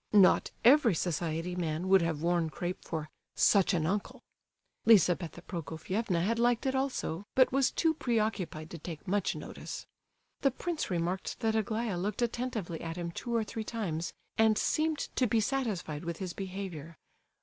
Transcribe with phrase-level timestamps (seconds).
[0.13, 4.23] Not every society man would have worn crape for "such an uncle."
[4.87, 9.85] Lizabetha Prokofievna had liked it also, but was too preoccupied to take much notice.
[10.39, 14.97] The prince remarked that Aglaya looked attentively at him two or three times, and seemed
[15.15, 16.97] to be satisfied with his behaviour.